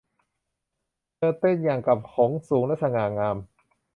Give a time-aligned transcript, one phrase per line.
[1.15, 3.37] เธอเต้นอย่างกับหงส์ สูงและสง่างาม